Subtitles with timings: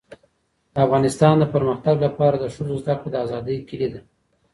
[0.73, 4.01] د افغانستان د پرمختګ لپاره د ښځو زدهکړه د آزادۍ کيلي ده.